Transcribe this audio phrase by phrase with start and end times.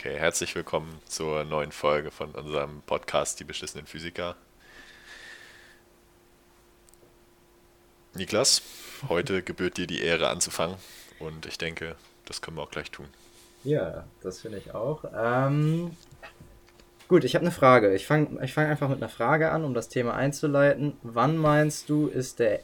[0.00, 4.34] Okay, herzlich willkommen zur neuen Folge von unserem Podcast Die beschissenen Physiker.
[8.14, 8.62] Niklas,
[9.10, 10.76] heute gebührt dir die Ehre anzufangen
[11.18, 13.08] und ich denke, das können wir auch gleich tun.
[13.62, 15.04] Ja, das finde ich auch.
[15.14, 15.94] Ähm,
[17.06, 17.94] gut, ich habe eine Frage.
[17.94, 20.94] Ich fange ich fang einfach mit einer Frage an, um das Thema einzuleiten.
[21.02, 22.60] Wann meinst du, ist der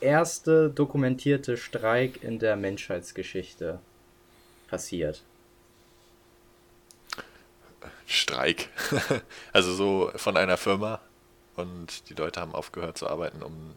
[0.00, 3.78] erste dokumentierte Streik in der Menschheitsgeschichte
[4.66, 5.22] passiert?
[8.06, 8.68] Streik.
[9.52, 11.00] also so von einer Firma
[11.56, 13.72] und die Leute haben aufgehört zu arbeiten, um.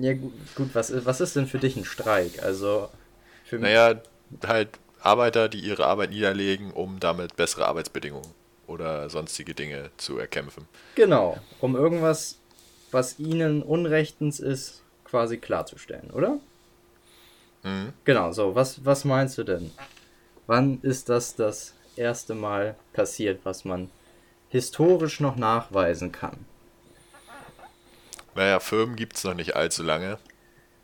[0.00, 2.42] Ja, gut, was, ist, was ist denn für dich ein Streik?
[2.42, 2.88] Also.
[3.44, 4.00] Für naja,
[4.46, 8.30] halt Arbeiter, die ihre Arbeit niederlegen, um damit bessere Arbeitsbedingungen
[8.66, 10.66] oder sonstige Dinge zu erkämpfen.
[10.94, 12.38] Genau, um irgendwas,
[12.90, 16.38] was ihnen unrechtens ist, quasi klarzustellen, oder?
[17.62, 17.92] Mhm.
[18.04, 19.70] Genau, so, was, was meinst du denn?
[20.46, 23.90] Wann ist das das erste Mal passiert, was man
[24.48, 26.44] historisch noch nachweisen kann?
[28.34, 30.18] Naja, Firmen gibt es noch nicht allzu lange.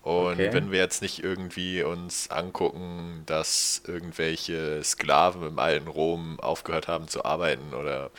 [0.03, 0.53] Und okay.
[0.53, 7.09] wenn wir jetzt nicht irgendwie uns angucken, dass irgendwelche Sklaven im alten Rom aufgehört haben
[7.09, 8.11] zu arbeiten oder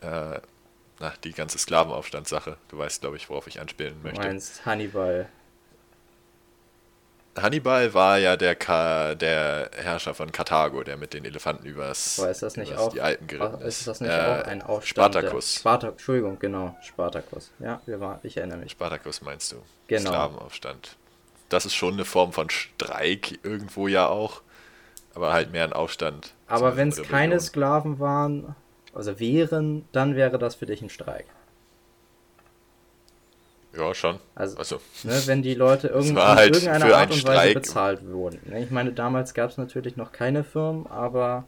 [0.00, 0.40] äh,
[0.98, 4.20] na, die ganze Sklavenaufstandssache, du weißt, glaube ich, worauf ich anspielen möchte.
[4.20, 5.28] Du meinst Hannibal.
[7.40, 12.30] Hannibal war ja der, Ka der Herrscher von Karthago, der mit den Elefanten übers, Aber
[12.30, 13.80] ist das nicht auch, die Alpen geritten ist.
[13.80, 15.14] Ist das nicht äh, auch ein Aufstand?
[15.14, 15.54] Spartacus.
[15.56, 17.50] Sparta Entschuldigung, genau, Spartacus.
[17.58, 17.80] Ja,
[18.22, 18.72] ich erinnere mich.
[18.72, 19.56] Spartacus meinst du?
[19.86, 20.10] Genau.
[20.10, 20.96] Sklavenaufstand.
[21.48, 24.42] Das ist schon eine Form von Streik irgendwo ja auch,
[25.14, 26.34] aber halt mehr ein Aufstand.
[26.48, 28.54] Aber wenn es keine Sklaven waren,
[28.94, 31.26] also wären, dann wäre das für dich ein Streik.
[33.76, 34.18] Ja, schon.
[34.34, 34.80] Also, also.
[35.04, 38.40] Ne, wenn die Leute irgend halt irgendeiner Art und Weise bezahlt wurden.
[38.46, 41.44] Ne, ich meine, damals gab es natürlich noch keine Firmen, aber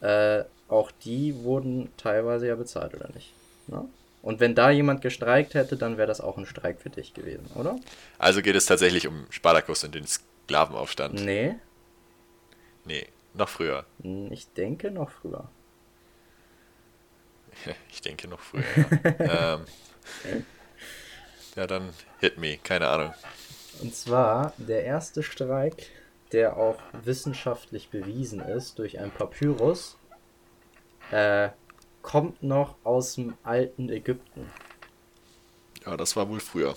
[0.00, 3.32] äh, auch die wurden teilweise ja bezahlt, oder nicht?
[3.66, 3.84] Ne?
[4.22, 7.46] Und wenn da jemand gestreikt hätte, dann wäre das auch ein Streik für dich gewesen,
[7.54, 7.78] oder?
[8.18, 11.24] Also geht es tatsächlich um Spartacus und den Sklavenaufstand?
[11.24, 11.54] Nee.
[12.84, 13.84] Nee, noch früher.
[14.30, 15.48] Ich denke noch früher.
[17.90, 18.64] Ich denke noch früher,
[19.18, 19.54] ja.
[19.54, 20.46] ähm,
[21.56, 21.90] ja, dann
[22.20, 23.12] hit me, keine Ahnung.
[23.80, 25.88] Und zwar der erste Streik,
[26.32, 29.96] der auch wissenschaftlich bewiesen ist durch ein Papyrus,
[31.10, 31.50] äh,
[32.02, 34.50] kommt noch aus dem alten Ägypten.
[35.84, 36.76] Ja, das war wohl früher.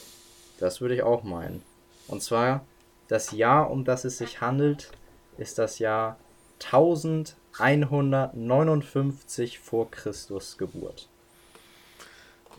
[0.59, 1.61] Das würde ich auch meinen.
[2.07, 2.65] Und zwar
[3.07, 4.91] das Jahr, um das es sich handelt,
[5.37, 6.17] ist das Jahr
[6.63, 11.07] 1159 vor Christus Geburt.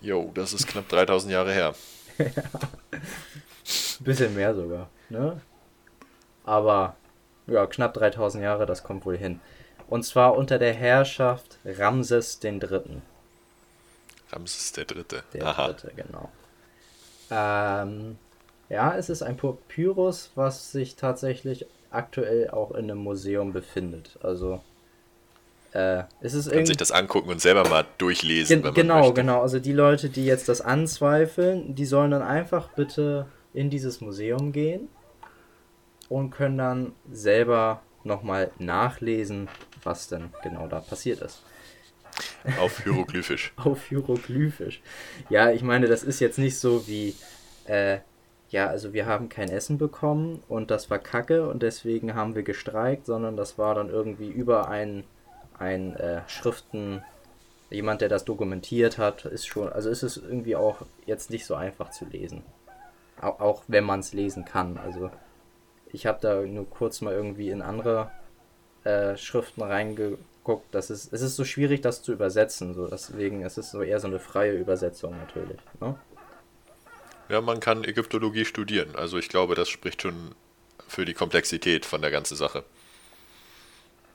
[0.00, 1.74] Jo, das ist knapp 3000 Jahre her.
[4.00, 5.40] Bisschen mehr sogar, ne?
[6.44, 6.96] Aber
[7.46, 9.40] ja, knapp 3000 Jahre, das kommt wohl hin.
[9.88, 13.02] Und zwar unter der Herrschaft Ramses III.
[14.30, 15.24] Ramses der Dritte.
[15.32, 15.66] Der Aha.
[15.66, 16.30] Dritte, genau.
[17.30, 18.16] Ähm,
[18.68, 24.18] ja, es ist ein Papyrus, was sich tatsächlich aktuell auch in einem Museum befindet.
[24.22, 24.62] Also
[25.72, 28.62] äh, es ist Kann sich das angucken und selber mal durchlesen.
[28.62, 29.14] Gen genau, möchte.
[29.14, 29.42] genau.
[29.42, 34.52] Also die Leute, die jetzt das anzweifeln, die sollen dann einfach bitte in dieses Museum
[34.52, 34.88] gehen
[36.08, 39.48] und können dann selber nochmal nachlesen,
[39.82, 41.42] was denn genau da passiert ist.
[42.58, 43.52] Auf Hieroglyphisch.
[43.56, 44.82] Auf Hieroglyphisch.
[45.28, 47.14] Ja, ich meine, das ist jetzt nicht so wie,
[47.66, 47.98] äh,
[48.48, 52.42] ja, also wir haben kein Essen bekommen und das war Kacke und deswegen haben wir
[52.42, 55.04] gestreikt, sondern das war dann irgendwie über einen
[55.60, 57.04] ein äh, Schriften,
[57.70, 61.54] jemand, der das dokumentiert hat, ist schon, also ist es irgendwie auch jetzt nicht so
[61.54, 62.42] einfach zu lesen.
[63.20, 64.78] Auch, auch wenn man es lesen kann.
[64.78, 65.10] Also
[65.92, 68.10] ich habe da nur kurz mal irgendwie in andere
[68.84, 70.74] äh, Schriften reingeguckt.
[70.74, 72.74] Das ist, es ist so schwierig, das zu übersetzen.
[72.74, 75.58] So, deswegen ist es so eher so eine freie Übersetzung natürlich.
[75.80, 75.94] Ne?
[77.28, 78.96] Ja, man kann Ägyptologie studieren.
[78.96, 80.34] Also ich glaube, das spricht schon
[80.88, 82.64] für die Komplexität von der ganzen Sache.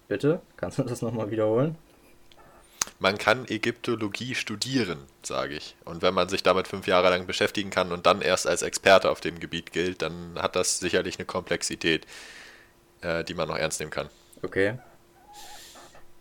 [0.08, 0.42] Bitte?
[0.58, 1.78] Kannst du das nochmal wiederholen?
[3.00, 5.76] Man kann Ägyptologie studieren, sage ich.
[5.84, 9.10] Und wenn man sich damit fünf Jahre lang beschäftigen kann und dann erst als Experte
[9.10, 12.06] auf dem Gebiet gilt, dann hat das sicherlich eine Komplexität,
[13.02, 14.10] äh, die man noch ernst nehmen kann.
[14.44, 14.78] Okay.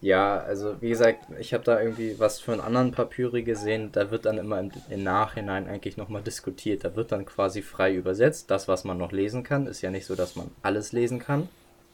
[0.00, 4.10] Ja, also wie gesagt, ich habe da irgendwie was für einen anderen Papyri gesehen, da
[4.10, 6.84] wird dann immer im, im Nachhinein eigentlich nochmal diskutiert.
[6.84, 8.50] Da wird dann quasi frei übersetzt.
[8.50, 11.48] Das, was man noch lesen kann, ist ja nicht so, dass man alles lesen kann.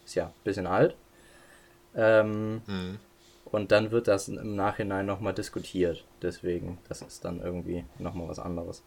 [0.05, 0.97] Ist ja ein bisschen alt.
[1.95, 2.99] Ähm, mhm.
[3.45, 6.05] Und dann wird das im Nachhinein nochmal diskutiert.
[6.23, 8.83] Deswegen, das ist dann irgendwie nochmal was anderes.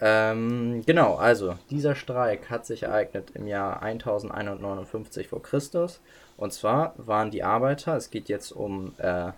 [0.00, 6.00] Ähm, genau, also dieser Streik hat sich ereignet im Jahr 1159 vor Christus.
[6.36, 9.32] Und zwar waren die Arbeiter, es geht jetzt um äh,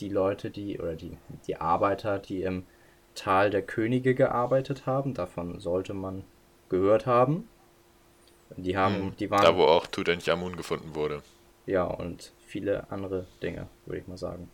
[0.00, 1.16] die Leute, die, oder die,
[1.46, 2.64] die Arbeiter, die im
[3.14, 5.12] Tal der Könige gearbeitet haben.
[5.12, 6.24] Davon sollte man
[6.68, 7.48] gehört haben.
[8.56, 9.42] Die haben, hm, die waren.
[9.42, 11.22] Da, wo auch Tutanchamun gefunden wurde.
[11.68, 14.50] Ja, und viele andere Dinge, würde ich mal sagen.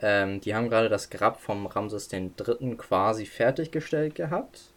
[0.00, 2.74] Ähm, die haben gerade das Grab vom Ramses III.
[2.76, 4.72] quasi fertiggestellt gehabt.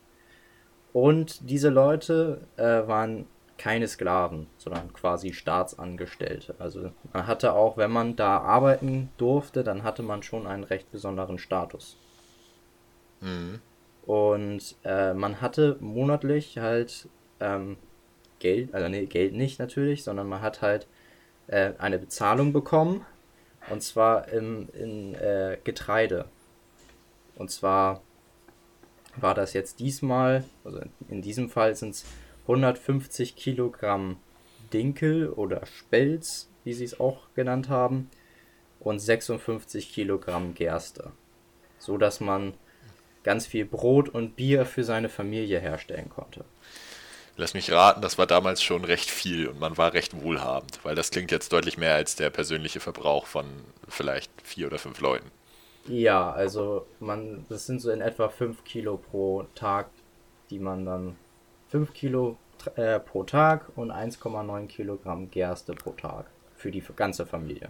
[0.93, 3.25] Und diese Leute äh, waren
[3.57, 6.53] keine Sklaven, sondern quasi Staatsangestellte.
[6.59, 10.91] Also man hatte auch, wenn man da arbeiten durfte, dann hatte man schon einen recht
[10.91, 11.97] besonderen Status.
[13.21, 13.61] Mhm.
[14.05, 17.09] Und äh, man hatte monatlich halt
[17.39, 17.77] ähm,
[18.39, 20.87] Geld, also nee, Geld nicht natürlich, sondern man hat halt
[21.47, 23.05] äh, eine Bezahlung bekommen.
[23.69, 26.25] Und zwar im, in äh, Getreide.
[27.35, 28.01] Und zwar
[29.15, 30.79] war das jetzt diesmal, also
[31.09, 32.05] in diesem Fall sind es
[32.43, 34.17] 150 Kilogramm
[34.73, 38.09] Dinkel oder Spelz, wie sie es auch genannt haben,
[38.79, 41.11] und 56 Kilogramm Gerste.
[41.79, 42.53] So dass man
[43.23, 46.45] ganz viel Brot und Bier für seine Familie herstellen konnte.
[47.39, 50.95] Lass mich raten, das war damals schon recht viel und man war recht wohlhabend, weil
[50.95, 53.45] das klingt jetzt deutlich mehr als der persönliche Verbrauch von
[53.87, 55.29] vielleicht vier oder fünf Leuten.
[55.87, 59.87] Ja, also man, das sind so in etwa 5 Kilo pro Tag,
[60.49, 61.15] die man dann
[61.69, 62.37] 5 Kilo
[62.75, 66.25] äh, pro Tag und 1,9 Kilogramm Gerste pro Tag
[66.55, 67.69] für die ganze Familie.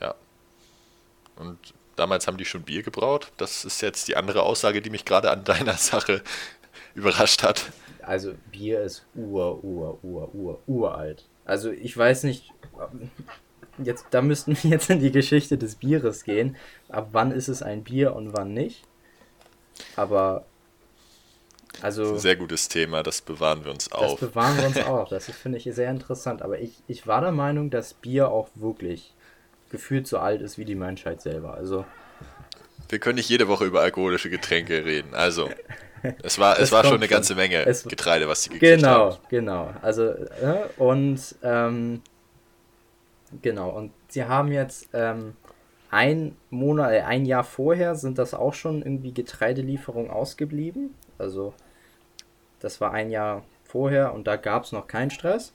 [0.00, 0.14] Ja.
[1.36, 1.58] Und
[1.96, 3.32] damals haben die schon Bier gebraut.
[3.36, 6.22] Das ist jetzt die andere Aussage, die mich gerade an deiner Sache
[6.94, 7.72] überrascht hat.
[8.10, 11.28] Also Bier ist ur, ur, ur, ur, uralt.
[11.44, 12.52] Also ich weiß nicht,
[13.78, 16.56] jetzt, da müssten wir jetzt in die Geschichte des Bieres gehen.
[16.88, 18.82] Ab wann ist es ein Bier und wann nicht?
[19.94, 20.44] Aber
[21.82, 22.18] also.
[22.18, 24.18] Sehr gutes Thema, das bewahren wir uns auf.
[24.18, 25.08] Das bewahren wir uns auch.
[25.08, 26.42] Das finde ich sehr interessant.
[26.42, 29.14] Aber ich, ich war der Meinung, dass Bier auch wirklich
[29.70, 31.54] gefühlt so alt ist wie die Menschheit selber.
[31.54, 31.84] Also.
[32.88, 35.14] Wir können nicht jede Woche über alkoholische Getränke reden.
[35.14, 35.48] Also,
[36.22, 39.18] es war, es, war schon eine ganze Menge es, Getreide, was sie gekriegt genau, haben.
[39.28, 39.80] Genau, genau.
[39.82, 42.02] Also, äh, und, ähm,
[43.42, 43.70] genau.
[43.70, 45.34] Und sie haben jetzt, ähm,
[45.90, 50.94] ein Monat, äh, ein Jahr vorher sind das auch schon irgendwie Getreidelieferungen ausgeblieben.
[51.18, 51.52] Also,
[52.60, 55.52] das war ein Jahr vorher und da gab es noch keinen Stress.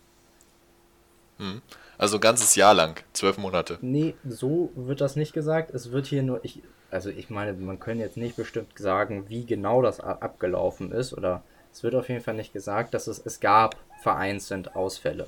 [1.38, 1.62] Hm.
[1.98, 3.78] Also ein ganzes Jahr lang, zwölf Monate.
[3.82, 5.74] Nee, so wird das nicht gesagt.
[5.74, 6.62] Es wird hier nur, ich,
[6.96, 11.44] also ich meine, man kann jetzt nicht bestimmt sagen, wie genau das abgelaufen ist, oder
[11.74, 15.28] es wird auf jeden Fall nicht gesagt, dass es, es gab vereinzelt Ausfälle.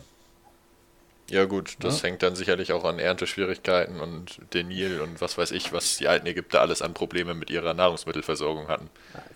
[1.29, 2.07] Ja gut, das ja.
[2.07, 6.07] hängt dann sicherlich auch an Ernteschwierigkeiten und den Nil und was weiß ich, was die
[6.07, 8.89] alten Ägypter alles an Probleme mit ihrer Nahrungsmittelversorgung hatten.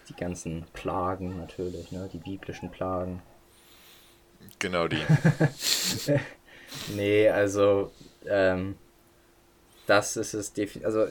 [0.08, 2.10] Die ganzen Plagen natürlich, ne?
[2.14, 3.22] die biblischen Plagen.
[4.60, 5.02] Genau die.
[6.96, 7.92] nee, also
[8.26, 8.78] ähm,
[9.86, 10.86] das ist es definitiv.
[10.86, 11.08] Also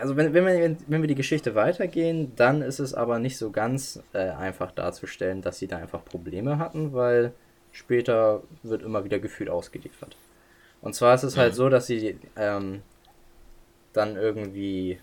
[0.00, 3.50] also wenn, wenn, wir, wenn wir die Geschichte weitergehen, dann ist es aber nicht so
[3.50, 7.32] ganz äh, einfach darzustellen, dass sie da einfach Probleme hatten, weil
[7.72, 10.16] später wird immer wieder Gefühl ausgeliefert.
[10.80, 11.56] Und zwar ist es halt mhm.
[11.56, 12.82] so, dass sie ähm,
[13.92, 14.98] dann irgendwie,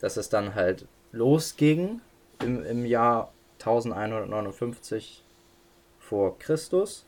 [0.00, 2.00] dass es dann halt losging
[2.42, 5.22] im, im Jahr 1159
[5.98, 7.04] vor Christus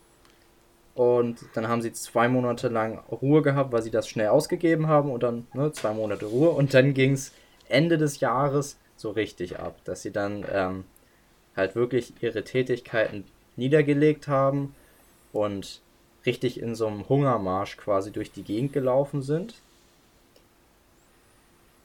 [1.00, 5.11] und dann haben sie zwei Monate lang Ruhe gehabt, weil sie das schnell ausgegeben haben
[5.11, 6.50] und dann ne, zwei Monate Ruhe.
[6.50, 7.33] Und dann ging es
[7.71, 10.85] Ende des Jahres so richtig ab, dass sie dann ähm,
[11.57, 13.25] halt wirklich ihre Tätigkeiten
[13.57, 14.75] niedergelegt haben
[15.33, 15.80] und
[16.26, 19.54] richtig in so einem Hungermarsch quasi durch die Gegend gelaufen sind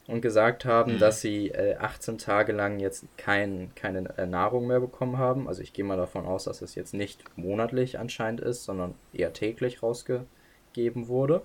[0.08, 1.00] und gesagt haben, mhm.
[1.00, 5.48] dass sie äh, 18 Tage lang jetzt kein, keine äh, Nahrung mehr bekommen haben.
[5.48, 9.34] Also ich gehe mal davon aus, dass es jetzt nicht monatlich anscheinend ist, sondern eher
[9.34, 11.42] täglich rausgegeben wurde.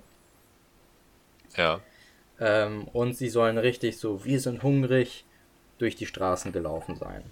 [1.57, 1.81] Ja.
[2.39, 5.25] Ähm, und sie sollen richtig so, wir sind hungrig,
[5.79, 7.23] durch die Straßen gelaufen sein.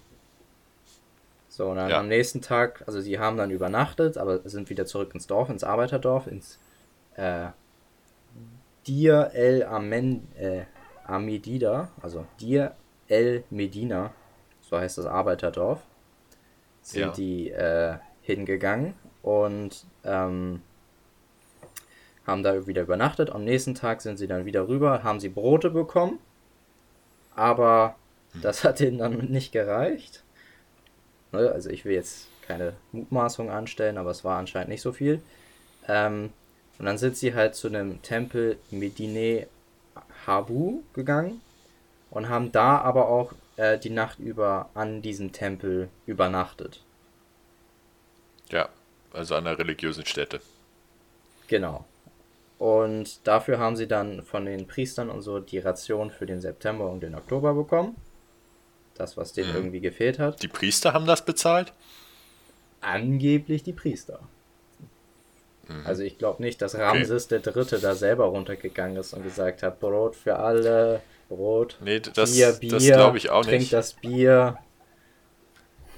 [1.47, 1.99] So, und dann ja.
[1.99, 5.63] am nächsten Tag, also sie haben dann übernachtet, aber sind wieder zurück ins Dorf, ins
[5.63, 6.57] Arbeiterdorf, ins
[7.15, 7.47] äh,
[8.87, 10.61] Dir el Amen, äh,
[11.09, 12.75] Amedida, also Dir
[13.07, 14.11] el Medina,
[14.61, 15.81] so heißt das Arbeiterdorf,
[16.81, 17.11] sind ja.
[17.11, 20.61] die äh, hingegangen und ähm,
[22.25, 23.31] haben da wieder übernachtet.
[23.31, 26.19] Am nächsten Tag sind sie dann wieder rüber, haben sie Brote bekommen,
[27.35, 27.95] aber
[28.33, 28.41] hm.
[28.41, 30.23] das hat ihnen dann nicht gereicht.
[31.31, 35.21] Ne, also ich will jetzt keine Mutmaßung anstellen, aber es war anscheinend nicht so viel.
[35.87, 36.31] Ähm,
[36.77, 39.47] und dann sind sie halt zu einem Tempel Medine
[40.29, 41.41] Habu gegangen
[42.11, 46.81] und haben da aber auch äh, die Nacht über an diesem Tempel übernachtet.
[48.51, 48.69] Ja,
[49.11, 50.39] also an der religiösen Stätte.
[51.47, 51.85] Genau.
[52.59, 56.89] Und dafür haben sie dann von den Priestern und so die Ration für den September
[56.89, 57.95] und den Oktober bekommen.
[58.95, 59.55] Das, was denen mhm.
[59.55, 60.43] irgendwie gefehlt hat.
[60.43, 61.73] Die Priester haben das bezahlt?
[62.81, 64.19] Angeblich die Priester.
[65.69, 65.85] Mhm.
[65.85, 67.39] Also ich glaube nicht, dass Ramses okay.
[67.41, 72.33] der Dritte da selber runtergegangen ist und gesagt hat, Brot für alle, Brot, nee, das,
[72.33, 73.73] Bier, Bier, das glaube ich auch trink nicht.
[73.73, 74.57] das Bier.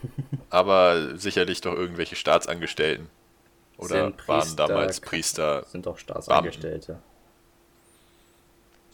[0.50, 3.08] Aber sicherlich doch irgendwelche Staatsangestellten.
[3.78, 5.64] Oder Priester, waren damals Priester.
[5.68, 7.00] Sind doch Staatsangestellte.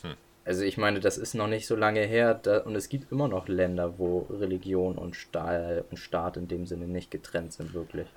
[0.02, 0.14] Hm.
[0.46, 3.28] Also ich meine, das ist noch nicht so lange her da, und es gibt immer
[3.28, 8.08] noch Länder, wo Religion und, Stahl, und Staat in dem Sinne nicht getrennt sind, wirklich.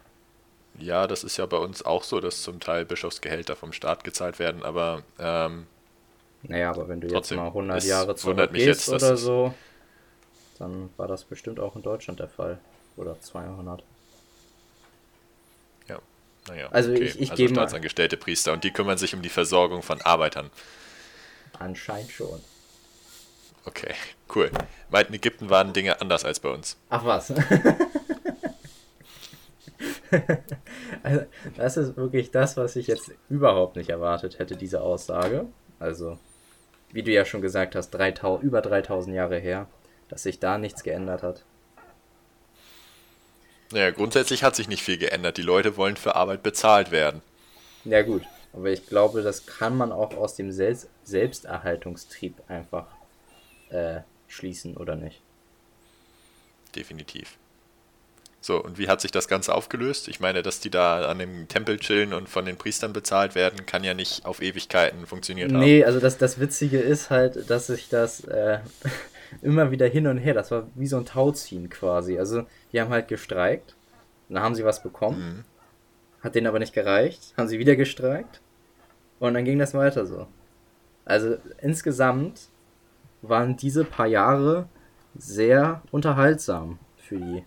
[0.79, 4.39] Ja, das ist ja bei uns auch so, dass zum Teil Bischofsgehälter vom Staat gezahlt
[4.39, 5.67] werden, aber ähm,
[6.43, 9.55] naja, aber wenn du jetzt mal 100 Jahre zurückgehst oder so,
[10.59, 12.59] dann war das bestimmt auch in Deutschland der Fall.
[12.97, 13.83] Oder 200.
[15.89, 15.99] Ja,
[16.49, 16.69] naja.
[16.71, 17.05] Also okay.
[17.05, 20.51] ich, ich also Staatsangestellte Priester und die kümmern sich um die Versorgung von Arbeitern.
[21.59, 22.41] Anscheinend schon.
[23.67, 23.95] Okay,
[24.35, 24.51] cool.
[24.89, 26.77] Weil in Ägypten waren Dinge anders als bei uns.
[26.89, 27.33] Ach was.
[31.03, 31.25] also,
[31.57, 35.47] das ist wirklich das, was ich jetzt überhaupt nicht erwartet hätte, diese Aussage.
[35.79, 36.19] Also,
[36.93, 39.69] wie du ja schon gesagt hast, 3000, über 3000 Jahre her,
[40.09, 41.45] dass sich da nichts geändert hat.
[43.73, 45.37] Naja, grundsätzlich hat sich nicht viel geändert.
[45.37, 47.23] Die Leute wollen für Arbeit bezahlt werden.
[47.85, 48.23] Ja, gut.
[48.53, 52.89] Aber ich glaube, das kann man auch aus dem Sel Selbsterhaltungstrieb einfach
[53.69, 55.23] äh, schließen, oder nicht?
[56.75, 57.39] Definitiv.
[58.43, 60.09] So, und wie hat sich das Ganze aufgelöst?
[60.09, 63.67] Ich meine, dass die da an dem Tempel chillen und von den Priestern bezahlt werden,
[63.67, 65.61] kann ja nicht auf Ewigkeiten funktioniert haben.
[65.61, 68.61] Nee, also das, das Witzige ist halt, dass sich das äh,
[69.43, 72.19] immer wieder hin und her, das war wie so ein Tauziehen quasi.
[72.19, 73.77] Also, die haben halt gestreikt,
[74.31, 75.45] dann haben sie was bekommen, mhm.
[76.25, 78.41] hat denen aber nicht gereicht, haben sie wieder gestreikt
[79.19, 80.27] und dann ging das weiter so.
[81.05, 82.49] Also, insgesamt
[83.21, 84.67] waren diese paar Jahre
[85.15, 87.45] sehr unterhaltsam für die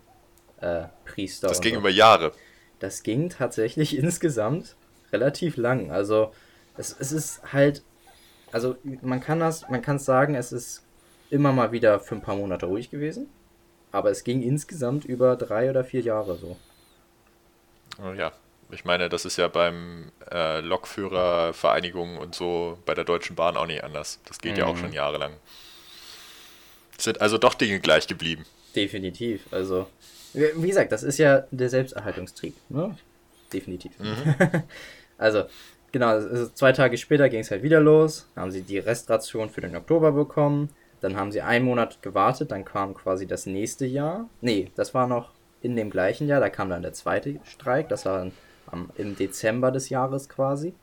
[0.64, 1.48] äh, Priester.
[1.48, 1.80] Das ging so.
[1.80, 2.32] über Jahre.
[2.78, 4.76] Das ging tatsächlich insgesamt
[5.12, 5.90] relativ lang.
[5.90, 6.32] Also
[6.76, 7.82] es, es ist halt,
[8.50, 10.82] also man kann das, man kann sagen, es ist
[11.30, 13.28] immer mal wieder für ein paar Monate ruhig gewesen.
[13.92, 16.56] Aber es ging insgesamt über drei oder vier Jahre so.
[18.02, 18.32] Oh ja,
[18.72, 23.66] ich meine, das ist ja beim äh, Lokführervereinigung und so bei der Deutschen Bahn auch
[23.66, 24.18] nicht anders.
[24.24, 24.58] Das geht mhm.
[24.58, 24.80] ja auch mhm.
[24.80, 25.34] schon jahrelang.
[26.98, 28.44] Sind also doch Dinge gleich geblieben.
[28.74, 29.46] Definitiv.
[29.52, 29.86] Also
[30.34, 32.54] wie gesagt, das ist ja der Selbsterhaltungstrieb.
[32.68, 32.96] Ne?
[33.52, 33.98] Definitiv.
[33.98, 34.34] Mhm.
[35.18, 35.44] also,
[35.92, 38.28] genau, also zwei Tage später ging es halt wieder los.
[38.36, 40.70] Haben sie die Restration für den Oktober bekommen.
[41.00, 42.50] Dann haben sie einen Monat gewartet.
[42.50, 44.28] Dann kam quasi das nächste Jahr.
[44.40, 45.30] Nee, das war noch
[45.62, 46.40] in dem gleichen Jahr.
[46.40, 47.88] Da kam dann der zweite Streik.
[47.88, 48.32] Das war dann
[48.66, 50.74] am, im Dezember des Jahres quasi.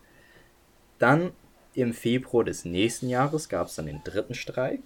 [0.97, 1.31] Dann
[1.73, 4.81] im Februar des nächsten Jahres gab es dann den dritten Streik.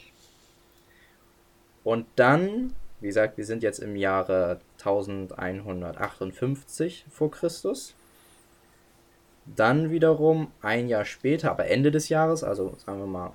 [1.83, 7.95] Und dann wie gesagt, wir sind jetzt im Jahre 1158 vor Christus.
[9.45, 13.33] Dann wiederum ein Jahr später, aber Ende des Jahres, also sagen wir mal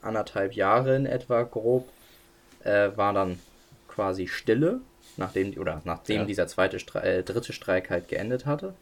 [0.00, 1.88] anderthalb Jahre in etwa grob,
[2.64, 3.38] äh, war dann
[3.88, 4.80] quasi Stille,
[5.16, 6.24] nachdem oder nachdem ja.
[6.24, 8.74] dieser zweite Stre äh, dritte Streik halt geendet hatte.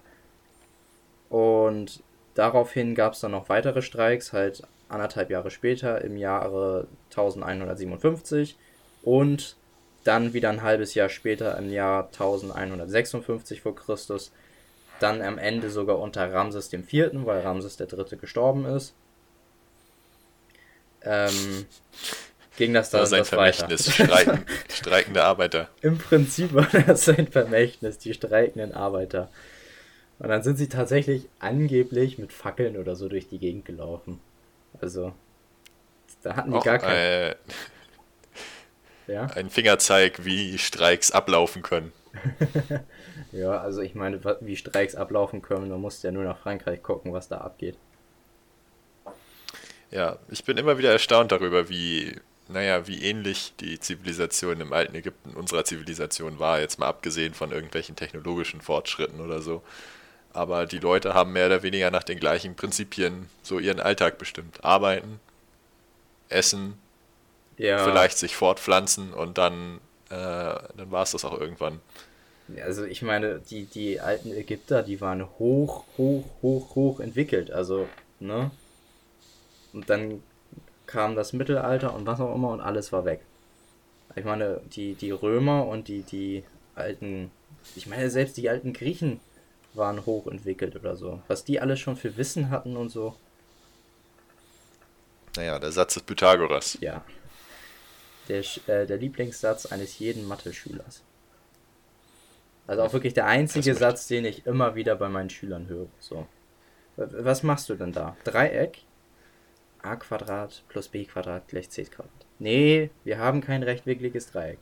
[1.28, 2.02] Und
[2.34, 8.56] daraufhin gab es dann noch weitere Streiks, halt anderthalb Jahre später im Jahre 1157
[9.02, 9.56] und
[10.04, 14.32] dann wieder ein halbes Jahr später im Jahr 1156 vor Christus,
[15.00, 18.16] dann am Ende sogar unter Ramses IV., weil Ramses III.
[18.18, 18.94] gestorben ist.
[21.02, 21.66] Ähm,
[22.56, 25.68] ging das dann das sein Vermächtnis, Streiken, streikende Arbeiter.
[25.82, 29.28] Im Prinzip war das sein Vermächtnis, die streikenden Arbeiter.
[30.18, 34.20] Und dann sind sie tatsächlich angeblich mit Fackeln oder so durch die Gegend gelaufen.
[34.80, 35.12] Also,
[36.23, 37.32] da hatten die Och, gar keinen.
[37.32, 37.37] Äh,
[39.06, 39.26] ja?
[39.26, 41.92] Ein Fingerzeig, wie Streiks ablaufen können.
[43.32, 47.12] ja, also ich meine, wie Streiks ablaufen können, man muss ja nur nach Frankreich gucken,
[47.12, 47.76] was da abgeht.
[49.90, 52.16] Ja, ich bin immer wieder erstaunt darüber, wie,
[52.49, 57.52] naja, wie ähnlich die Zivilisation im alten Ägypten unserer Zivilisation war, jetzt mal abgesehen von
[57.52, 59.62] irgendwelchen technologischen Fortschritten oder so.
[60.32, 64.64] Aber die Leute haben mehr oder weniger nach den gleichen Prinzipien so ihren Alltag bestimmt.
[64.64, 65.20] Arbeiten,
[66.28, 66.75] essen,
[67.56, 67.84] ja.
[67.84, 69.80] vielleicht sich fortpflanzen und dann,
[70.11, 71.80] äh, dann war es das auch irgendwann.
[72.62, 77.50] Also ich meine, die, die alten Ägypter, die waren hoch, hoch, hoch, hoch entwickelt.
[77.50, 77.88] Also,
[78.20, 78.50] ne?
[79.73, 80.23] Und dann
[80.87, 83.20] kam das Mittelalter und was auch immer und alles war weg.
[84.14, 86.44] Ich meine, die, die Römer und die, die
[86.75, 87.30] alten,
[87.75, 89.20] ich meine, selbst die alten Griechen
[89.73, 91.20] waren hochentwickelt oder so.
[91.26, 93.16] Was die alles schon für Wissen hatten und so.
[95.37, 96.78] Naja, der Satz des Pythagoras.
[96.80, 97.04] Ja.
[98.28, 101.02] Der, äh, der Lieblingssatz eines jeden Mathe-Schülers.
[102.66, 105.88] Also auch wirklich der einzige Satz, den ich immer wieder bei meinen Schülern höre.
[105.99, 106.26] So.
[106.97, 108.16] Was machst du denn da?
[108.25, 108.85] Dreieck?
[109.83, 112.11] a Quadrat plus b Quadrat gleich c Quadrat.
[112.38, 114.59] Nee, wir haben kein rechtwinkliges Dreieck.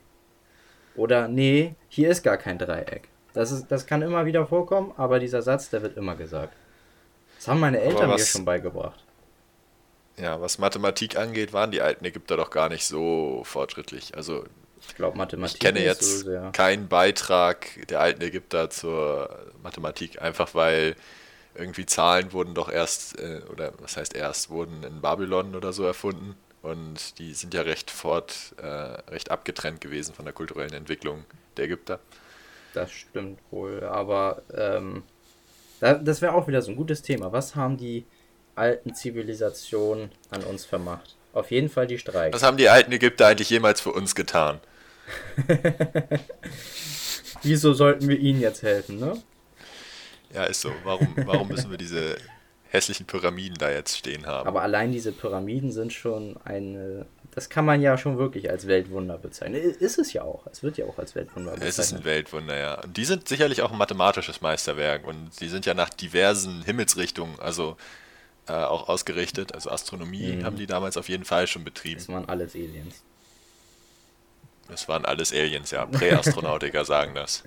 [0.96, 3.08] Oder nee, hier ist gar kein Dreieck.
[3.32, 6.54] Das, ist, das kann immer wieder vorkommen, aber dieser Satz, der wird immer gesagt.
[7.36, 9.04] Das haben meine Eltern mir schon beigebracht.
[10.16, 14.14] Ja, was Mathematik angeht, waren die alten Ägypter doch gar nicht so fortschrittlich.
[14.14, 14.44] Also
[14.88, 15.54] ich glaube, Mathematik.
[15.54, 20.96] Ich kenne jetzt so keinen Beitrag der alten Ägypter zur Mathematik, einfach weil
[21.54, 25.84] irgendwie Zahlen wurden doch erst, äh, oder was heißt erst, wurden in Babylon oder so
[25.84, 26.34] erfunden.
[26.62, 31.24] Und die sind ja recht fort, äh, recht abgetrennt gewesen von der kulturellen Entwicklung
[31.56, 31.98] der Ägypter.
[32.72, 35.02] Das stimmt wohl, aber ähm,
[35.80, 37.32] das wäre auch wieder so ein gutes Thema.
[37.32, 38.04] Was haben die
[38.54, 41.16] alten Zivilisationen an uns vermacht?
[41.32, 42.34] Auf jeden Fall die Streiks.
[42.34, 44.60] Was haben die alten Ägypter eigentlich jemals für uns getan?
[47.42, 49.20] Wieso sollten wir ihnen jetzt helfen, ne?
[50.34, 50.72] Ja, ist so.
[50.84, 52.16] Warum, warum müssen wir diese
[52.68, 54.48] hässlichen Pyramiden da jetzt stehen haben?
[54.48, 57.06] Aber allein diese Pyramiden sind schon eine.
[57.34, 59.62] Das kann man ja schon wirklich als Weltwunder bezeichnen.
[59.62, 60.46] Ist es ja auch.
[60.46, 61.78] Es wird ja auch als Weltwunder bezeichnet.
[61.78, 62.82] Es ist ein Weltwunder, ja.
[62.82, 67.40] Und die sind sicherlich auch ein mathematisches Meisterwerk und die sind ja nach diversen Himmelsrichtungen,
[67.40, 67.76] also
[68.52, 69.54] äh, auch ausgerichtet.
[69.54, 70.44] Also Astronomie mhm.
[70.44, 71.96] haben die damals auf jeden Fall schon betrieben.
[72.00, 73.02] Das waren alles Aliens.
[74.68, 75.86] Das waren alles Aliens, ja.
[75.86, 77.44] Präastronautiker sagen das.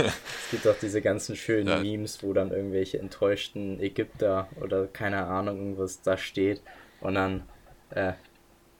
[0.00, 1.78] es gibt auch diese ganzen schönen ja.
[1.78, 6.62] Memes, wo dann irgendwelche enttäuschten Ägypter oder keine Ahnung, irgendwas da steht.
[7.00, 7.42] Und dann
[7.90, 8.14] äh,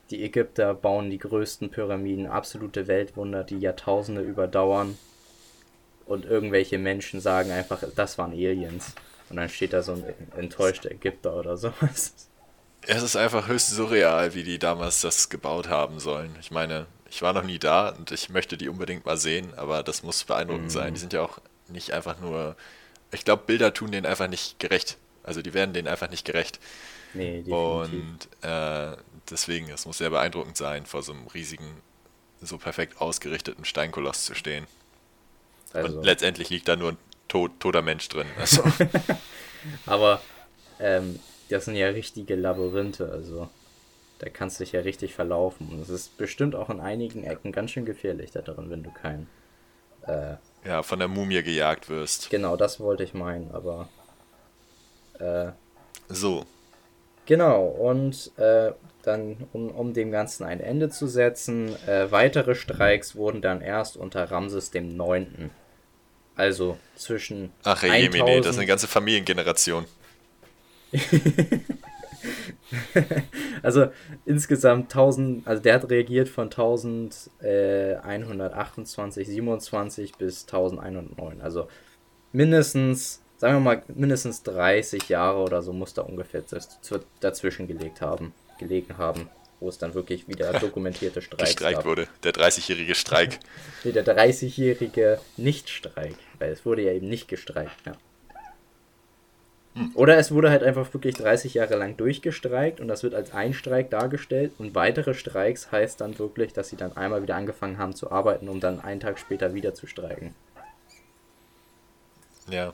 [0.09, 4.97] die Ägypter bauen die größten Pyramiden, absolute Weltwunder, die Jahrtausende überdauern.
[6.07, 8.95] Und irgendwelche Menschen sagen einfach, das waren Aliens.
[9.35, 10.05] Und dann steht da so ein
[10.37, 12.13] enttäuschter Ägypter oder sowas.
[12.87, 16.33] Es ist einfach höchst surreal, wie die damals das gebaut haben sollen.
[16.39, 19.83] Ich meine, ich war noch nie da und ich möchte die unbedingt mal sehen, aber
[19.83, 20.69] das muss beeindruckend mhm.
[20.69, 20.93] sein.
[20.93, 22.55] Die sind ja auch nicht einfach nur.
[23.11, 24.95] Ich glaube, Bilder tun denen einfach nicht gerecht.
[25.23, 26.61] Also die werden denen einfach nicht gerecht.
[27.13, 27.51] Nee, definitiv.
[27.51, 28.95] Und äh,
[29.29, 31.81] deswegen, es muss sehr beeindruckend sein, vor so einem riesigen,
[32.41, 34.65] so perfekt ausgerichteten Steinkoloss zu stehen.
[35.73, 35.97] Also.
[35.97, 36.97] Und letztendlich liegt da nur ein
[37.35, 38.27] to toter Mensch drin.
[38.39, 38.63] Also.
[39.85, 40.21] aber
[40.79, 41.19] ähm,
[41.49, 43.49] das sind ja richtige Labyrinthe, also
[44.19, 45.67] da kannst du dich ja richtig verlaufen.
[45.69, 48.91] Und es ist bestimmt auch in einigen Ecken ganz schön gefährlich da drin, wenn du
[48.91, 49.27] kein.
[50.07, 52.29] Äh, ja, von der Mumie gejagt wirst.
[52.29, 53.89] Genau, das wollte ich meinen, aber.
[55.19, 55.51] Äh,
[56.07, 56.45] so.
[57.25, 58.71] Genau, und äh,
[59.01, 63.97] dann, um, um dem Ganzen ein Ende zu setzen, äh, weitere Streiks wurden dann erst
[63.97, 65.49] unter Ramses dem 9.
[66.35, 67.51] Also zwischen.
[67.63, 68.15] Ach, hey, 1000...
[68.15, 69.85] Jemine, das ist eine ganze Familiengeneration.
[73.61, 73.87] also
[74.25, 81.41] insgesamt 1000, also der hat reagiert von 1128, 27 bis 1109.
[81.41, 81.67] Also
[82.31, 86.41] mindestens, sagen wir mal, mindestens 30 Jahre oder so muss da ungefähr
[87.19, 91.85] dazwischen gelegt haben, gelegen haben, wo es dann wirklich wieder dokumentierte Streiks Gestreikt gab.
[91.85, 93.39] wurde, der 30-jährige Streik.
[93.83, 97.93] nee, der 30-jährige Nicht-Streik, weil es wurde ja eben nicht gestreikt, ja.
[99.93, 103.53] Oder es wurde halt einfach wirklich 30 Jahre lang durchgestreikt und das wird als ein
[103.53, 107.93] Streik dargestellt und weitere Streiks heißt dann wirklich, dass sie dann einmal wieder angefangen haben
[107.93, 110.33] zu arbeiten, um dann einen Tag später wieder zu streiken.
[112.49, 112.73] Ja.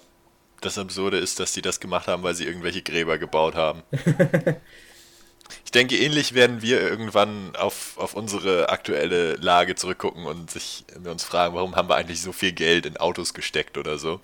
[0.62, 3.82] Das Absurde ist, dass sie das gemacht haben, weil sie irgendwelche Gräber gebaut haben.
[5.66, 11.12] ich denke, ähnlich werden wir irgendwann auf, auf unsere aktuelle Lage zurückgucken und sich wir
[11.12, 14.20] uns fragen, warum haben wir eigentlich so viel Geld in Autos gesteckt oder so.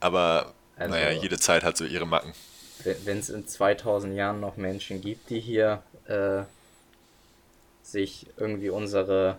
[0.00, 2.32] Aber also, naja, jede Zeit hat so ihre Macken.
[3.04, 6.42] Wenn es in 2000 Jahren noch Menschen gibt, die hier äh,
[7.82, 9.38] sich irgendwie unsere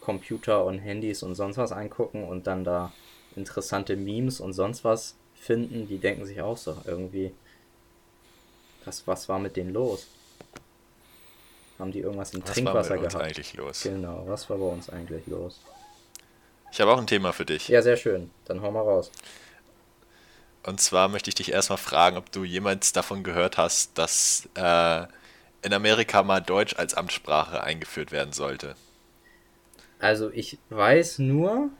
[0.00, 2.92] Computer und Handys und sonst was angucken und dann da
[3.34, 7.32] interessante Memes und sonst was finden, die denken sich auch so irgendwie,
[8.84, 10.06] was, was war mit denen los?
[11.78, 13.14] Haben die irgendwas im was Trinkwasser war mit gehabt?
[13.14, 13.82] Was eigentlich los?
[13.82, 15.60] Genau, was war bei uns eigentlich los?
[16.72, 17.68] Ich habe auch ein Thema für dich.
[17.68, 18.30] Ja, sehr schön.
[18.46, 19.10] Dann hau mal raus.
[20.64, 25.06] Und zwar möchte ich dich erstmal fragen, ob du jemals davon gehört hast, dass äh,
[25.62, 28.74] in Amerika mal Deutsch als Amtssprache eingeführt werden sollte.
[29.98, 31.70] Also ich weiß nur,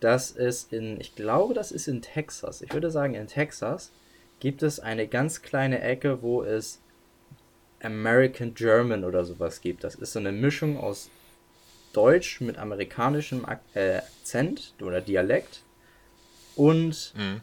[0.00, 2.62] dass es in, ich glaube, das ist in Texas.
[2.62, 3.92] Ich würde sagen, in Texas
[4.40, 6.80] gibt es eine ganz kleine Ecke, wo es
[7.84, 9.84] American German oder sowas gibt.
[9.84, 11.10] Das ist so eine Mischung aus
[11.92, 15.62] Deutsch mit amerikanischem Ak äh, Akzent oder Dialekt
[16.56, 17.40] und mhm.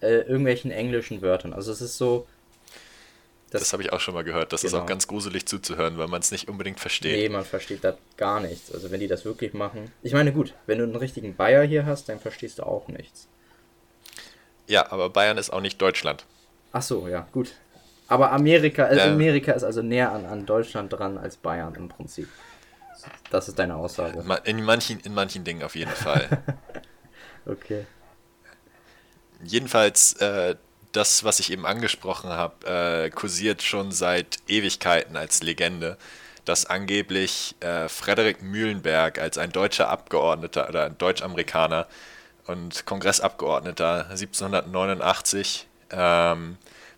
[0.00, 1.52] äh, irgendwelchen englischen Wörtern.
[1.52, 2.26] Also es ist so.
[3.50, 4.52] Das, das habe ich auch schon mal gehört.
[4.52, 4.76] Das genau.
[4.76, 7.12] ist auch ganz gruselig zuzuhören, weil man es nicht unbedingt versteht.
[7.12, 8.72] Nee, man versteht da gar nichts.
[8.72, 9.92] Also wenn die das wirklich machen.
[10.02, 13.28] Ich meine, gut, wenn du einen richtigen Bayer hier hast, dann verstehst du auch nichts.
[14.66, 16.26] Ja, aber Bayern ist auch nicht Deutschland.
[16.72, 17.52] Ach so, ja, gut.
[18.08, 22.28] Aber Amerika, äh, Amerika ist also näher an, an Deutschland dran als Bayern im Prinzip.
[23.30, 24.24] Das ist deine Aussage.
[24.44, 26.42] In manchen, in manchen Dingen auf jeden Fall.
[27.46, 27.86] okay.
[29.42, 30.56] Jedenfalls, äh,
[30.92, 35.98] das, was ich eben angesprochen habe, äh, kursiert schon seit Ewigkeiten als Legende,
[36.44, 41.86] dass angeblich äh, Frederik Mühlenberg als ein deutscher Abgeordneter oder ein Deutsch-Amerikaner
[42.46, 46.56] und Kongressabgeordneter 1789 ähm,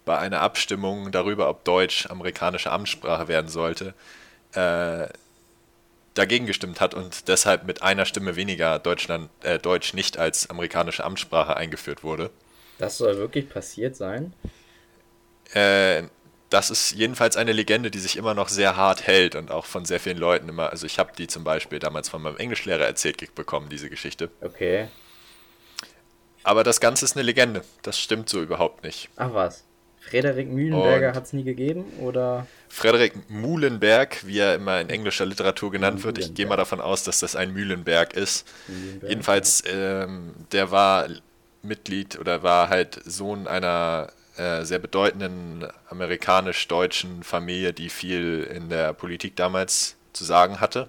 [0.09, 3.92] bei einer Abstimmung darüber, ob Deutsch amerikanische Amtssprache werden sollte,
[4.55, 5.07] äh,
[6.14, 11.05] dagegen gestimmt hat und deshalb mit einer Stimme weniger Deutschland, äh, Deutsch nicht als amerikanische
[11.05, 12.31] Amtssprache eingeführt wurde.
[12.79, 14.33] Das soll wirklich passiert sein?
[15.53, 16.05] Äh,
[16.49, 19.85] das ist jedenfalls eine Legende, die sich immer noch sehr hart hält und auch von
[19.85, 20.71] sehr vielen Leuten immer.
[20.71, 24.31] Also ich habe die zum Beispiel damals von meinem Englischlehrer erzählt bekommen, diese Geschichte.
[24.40, 24.88] Okay.
[26.44, 27.62] Aber das Ganze ist eine Legende.
[27.83, 29.11] Das stimmt so überhaupt nicht.
[29.16, 29.67] Ach was.
[30.11, 32.47] Frederik Mühlenberger hat es nie gegeben, oder?
[32.68, 36.18] Frederik Muhlenberg, wie er immer in englischer Literatur genannt wird.
[36.18, 38.47] Ich gehe mal davon aus, dass das ein Mühlenberg ist.
[38.68, 41.09] Mühlenberg, Jedenfalls, ähm, der war
[41.62, 48.92] Mitglied oder war halt Sohn einer äh, sehr bedeutenden amerikanisch-deutschen Familie, die viel in der
[48.92, 50.88] Politik damals zu sagen hatte.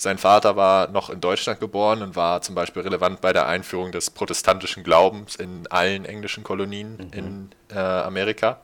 [0.00, 3.90] Sein Vater war noch in Deutschland geboren und war zum Beispiel relevant bei der Einführung
[3.90, 7.12] des protestantischen Glaubens in allen englischen Kolonien mhm.
[7.12, 8.60] in äh, Amerika.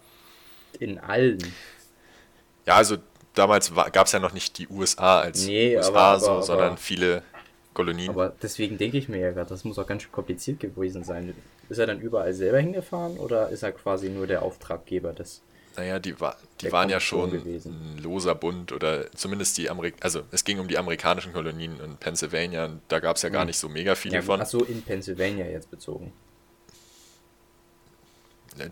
[0.79, 1.39] In allen?
[2.67, 2.99] Ja, also
[3.35, 6.79] damals gab es ja noch nicht die USA als nee, USA, aber, so, aber, sondern
[6.79, 7.25] viele
[7.75, 8.11] Kolonien.
[8.11, 11.35] Aber deswegen denke ich mir ja gerade, das muss auch ganz schön kompliziert gewesen sein.
[11.69, 15.43] Ist er dann überall selber hingefahren oder ist er quasi nur der Auftraggeber des
[15.77, 17.97] naja, die, war, die waren ja schon gewesen.
[17.97, 21.97] ein loser Bund oder zumindest die Amerik also es ging um die amerikanischen Kolonien in
[21.97, 23.49] Pennsylvania und da gab es ja gar hm.
[23.49, 24.41] nicht so mega viele ja, von.
[24.41, 26.13] Ach so, in Pennsylvania jetzt bezogen.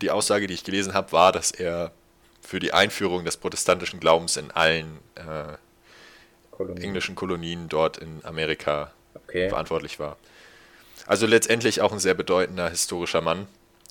[0.01, 1.91] Die Aussage, die ich gelesen habe, war, dass er
[2.41, 5.57] für die Einführung des protestantischen Glaubens in allen äh,
[6.51, 6.83] Kolonien.
[6.83, 9.49] englischen Kolonien dort in Amerika okay.
[9.49, 10.17] verantwortlich war.
[11.05, 13.47] Also letztendlich auch ein sehr bedeutender historischer Mann.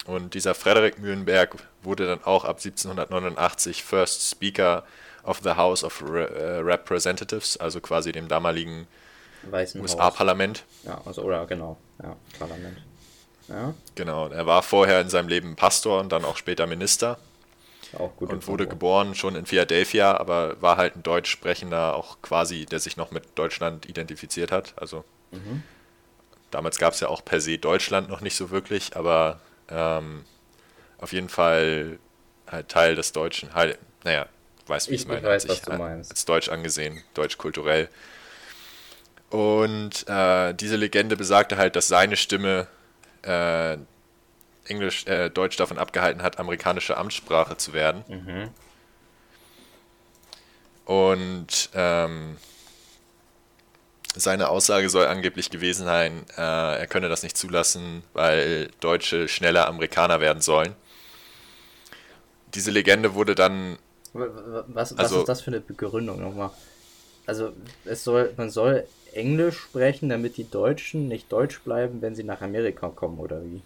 [0.07, 4.85] Und dieser Frederick Mühlenberg wurde dann auch ab 1789 First Speaker
[5.24, 8.88] of the House of Re äh, Representatives, also quasi dem damaligen
[9.74, 10.64] USA-Parlament.
[10.85, 12.78] Ja, also, oder genau, ja, Parlament.
[13.48, 13.74] Ja.
[13.94, 17.18] Genau, er war vorher in seinem Leben Pastor und dann auch später Minister.
[17.98, 22.22] Auch gut und wurde geboren schon in Philadelphia, aber war halt ein Deutsch sprechender, auch
[22.22, 24.72] quasi, der sich noch mit Deutschland identifiziert hat.
[24.76, 25.62] Also mhm.
[26.50, 30.25] damals gab es ja auch per se Deutschland noch nicht so wirklich, aber ähm,
[30.98, 31.98] auf jeden Fall
[32.46, 34.27] halt Teil des Deutschen, halt, naja,
[34.66, 36.11] weiß wie ich, ich meine, weiß, was du meinst.
[36.11, 37.88] als Deutsch angesehen, deutsch kulturell.
[39.31, 42.66] Und äh, diese Legende besagte halt, dass seine Stimme
[43.22, 43.79] äh,
[44.66, 48.05] Englisch, äh, Deutsch davon abgehalten hat, amerikanische Amtssprache zu werden.
[48.09, 48.51] Mhm.
[50.85, 52.37] Und ähm,
[54.14, 56.40] seine Aussage soll angeblich gewesen sein, äh,
[56.81, 60.75] er könne das nicht zulassen, weil Deutsche schneller Amerikaner werden sollen.
[62.55, 63.79] Diese Legende wurde dann.
[64.12, 66.51] Was, was also, ist das für eine Begründung nochmal?
[67.27, 67.53] Also
[67.85, 72.42] es soll, man soll Englisch sprechen, damit die Deutschen nicht Deutsch bleiben, wenn sie nach
[72.42, 73.62] Amerika kommen, oder wie?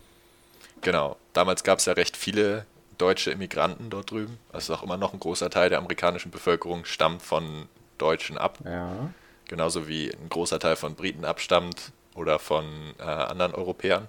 [0.82, 1.16] Genau.
[1.32, 2.66] Damals gab es ja recht viele
[2.98, 4.38] deutsche Immigranten dort drüben.
[4.52, 8.58] Also auch immer noch ein großer Teil der amerikanischen Bevölkerung stammt von Deutschen ab.
[8.64, 9.10] Ja.
[9.48, 12.64] Genauso wie ein großer Teil von Briten abstammt oder von
[12.98, 14.08] äh, anderen Europäern.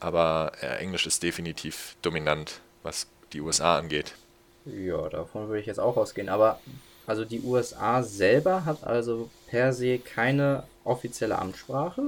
[0.00, 4.14] aber äh, Englisch ist definitiv dominant, was die USA angeht.
[4.64, 6.28] Ja, davon würde ich jetzt auch ausgehen.
[6.28, 6.60] Aber
[7.06, 12.02] also die USA selber hat also per se keine offizielle Amtssprache.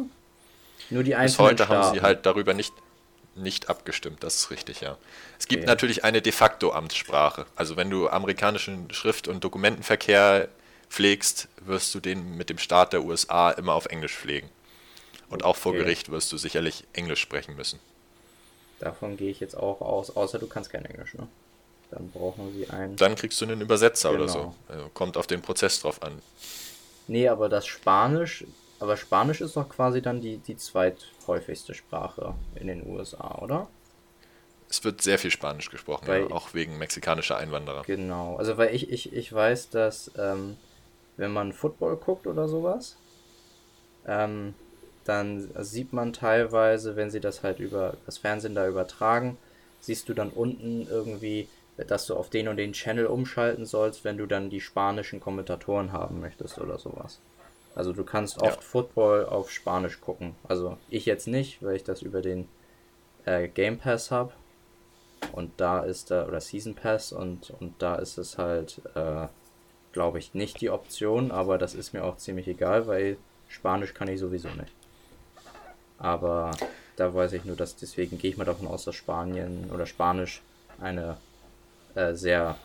[0.90, 1.84] Nur die einzelnen Bis heute Staaten.
[1.84, 2.72] haben sie halt darüber nicht,
[3.34, 4.96] nicht abgestimmt, das ist richtig, ja.
[5.38, 5.70] Es gibt okay.
[5.70, 7.46] natürlich eine de facto Amtssprache.
[7.56, 10.48] Also wenn du amerikanischen Schrift- und Dokumentenverkehr
[10.88, 14.50] pflegst, wirst du den mit dem Staat der USA immer auf Englisch pflegen.
[15.30, 17.78] Und auch vor Gericht wirst du sicherlich Englisch sprechen müssen.
[18.78, 21.28] Davon gehe ich jetzt auch aus, außer du kannst kein Englisch, ne?
[21.90, 22.96] Dann brauchen sie einen.
[22.96, 24.24] Dann kriegst du einen Übersetzer genau.
[24.24, 24.54] oder so.
[24.68, 26.20] Also kommt auf den Prozess drauf an.
[27.06, 28.44] Nee, aber das Spanisch,
[28.78, 33.68] aber Spanisch ist doch quasi dann die, die zweithäufigste Sprache in den USA, oder?
[34.68, 37.84] Es wird sehr viel Spanisch gesprochen, weil, ja, auch wegen mexikanischer Einwanderer.
[37.84, 40.58] Genau, also weil ich, ich, ich weiß, dass ähm,
[41.16, 42.98] wenn man Football guckt oder sowas,
[44.06, 44.54] ähm,
[45.08, 49.38] dann sieht man teilweise, wenn sie das halt über das Fernsehen da übertragen,
[49.80, 54.18] siehst du dann unten irgendwie, dass du auf den und den Channel umschalten sollst, wenn
[54.18, 57.20] du dann die spanischen Kommentatoren haben möchtest oder sowas.
[57.74, 58.60] Also du kannst oft ja.
[58.60, 60.34] Football auf Spanisch gucken.
[60.46, 62.48] Also ich jetzt nicht, weil ich das über den
[63.24, 64.32] äh, Game Pass habe.
[65.32, 69.26] Und da ist da, oder Season Pass und, und da ist es halt, äh,
[69.92, 73.16] glaube ich, nicht die Option, aber das ist mir auch ziemlich egal, weil
[73.48, 74.72] Spanisch kann ich sowieso nicht.
[75.98, 76.52] Aber
[76.96, 80.42] da weiß ich nur, dass deswegen gehe ich mal davon aus, dass Spanien oder Spanisch
[80.80, 81.16] eine
[81.94, 82.56] äh, sehr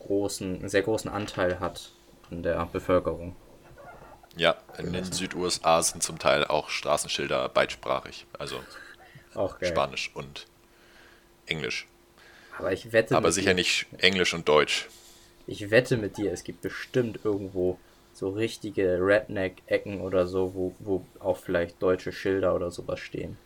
[0.00, 1.90] großen, einen sehr großen Anteil hat
[2.30, 3.36] an der Bevölkerung.
[4.36, 8.60] Ja, in den Süd-USA sind zum Teil auch Straßenschilder beidsprachig, also
[9.60, 10.46] Spanisch und
[11.46, 11.86] Englisch.
[12.58, 13.16] Aber ich wette.
[13.16, 14.88] Aber sicher dir, nicht Englisch und Deutsch.
[15.46, 17.78] Ich wette mit dir, es gibt bestimmt irgendwo
[18.20, 23.38] so richtige Redneck-Ecken oder so, wo, wo auch vielleicht deutsche Schilder oder sowas stehen.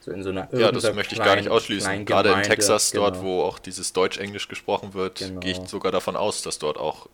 [0.00, 2.04] So in so einer Ja, das möchte ich klein, gar nicht ausschließen.
[2.04, 3.04] Gerade in Texas, genau.
[3.04, 5.40] dort, wo auch dieses Deutsch-Englisch gesprochen wird, genau.
[5.40, 7.08] gehe ich sogar davon aus, dass dort auch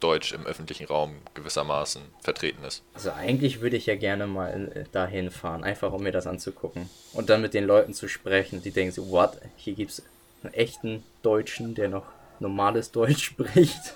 [0.00, 2.82] Deutsch im öffentlichen Raum gewissermaßen vertreten ist.
[2.94, 6.88] Also eigentlich würde ich ja gerne mal äh, dahin fahren, einfach um mir das anzugucken.
[7.12, 10.02] Und dann mit den Leuten zu sprechen, die denken so, what, hier gibt es
[10.42, 12.06] einen echten Deutschen, der noch
[12.38, 13.94] normales Deutsch spricht.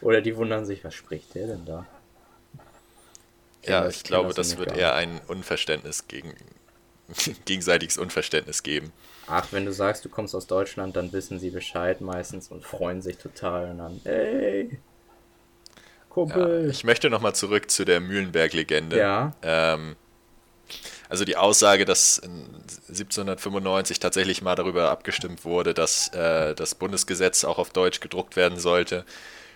[0.00, 1.86] Oder die wundern sich, was spricht der denn da?
[3.64, 6.34] Ja, ja ich glaube, das, das wird eher ein Unverständnis gegen
[7.44, 8.92] gegenseitiges Unverständnis geben.
[9.26, 13.02] Ach, wenn du sagst, du kommst aus Deutschland, dann wissen sie Bescheid meistens und freuen
[13.02, 14.78] sich total und dann, hey,
[16.08, 16.64] Kumpel.
[16.64, 18.98] Ja, ich möchte nochmal zurück zu der Mühlenberg-Legende.
[18.98, 19.32] Ja.
[19.42, 19.96] Ähm,
[21.08, 27.58] also die Aussage, dass 1795 tatsächlich mal darüber abgestimmt wurde, dass äh, das Bundesgesetz auch
[27.58, 29.04] auf Deutsch gedruckt werden sollte,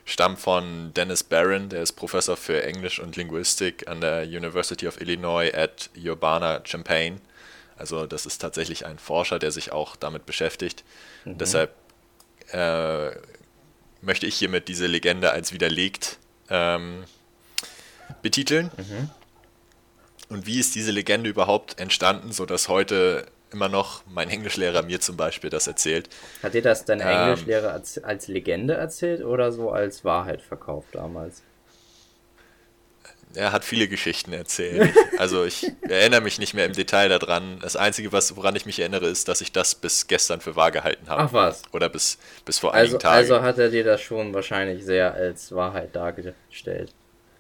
[0.05, 5.01] stammt von Dennis Barron, der ist Professor für Englisch und Linguistik an der University of
[5.01, 7.21] Illinois at Urbana-Champaign.
[7.77, 10.85] Also das ist tatsächlich ein Forscher, der sich auch damit beschäftigt.
[11.25, 11.39] Mhm.
[11.39, 11.75] Deshalb
[12.53, 13.11] äh,
[14.01, 17.05] möchte ich hiermit diese Legende als widerlegt ähm,
[18.23, 18.71] betiteln.
[18.77, 19.11] Mhm.
[20.33, 25.17] Und wie ist diese Legende überhaupt entstanden, sodass heute immer noch mein Englischlehrer mir zum
[25.17, 26.09] Beispiel das erzählt.
[26.43, 30.95] Hat dir das dein ähm, Englischlehrer als, als Legende erzählt oder so als Wahrheit verkauft
[30.95, 31.43] damals?
[33.35, 34.95] Er hat viele Geschichten erzählt.
[35.19, 37.61] Also ich erinnere mich nicht mehr im Detail daran.
[37.61, 40.73] Das Einzige, was, woran ich mich erinnere, ist, dass ich das bis gestern für wahr
[40.73, 41.23] gehalten habe.
[41.23, 41.63] Ach was.
[41.71, 43.17] Oder bis, bis vor also, einigen Tagen.
[43.17, 46.93] Also hat er dir das schon wahrscheinlich sehr als Wahrheit dargestellt.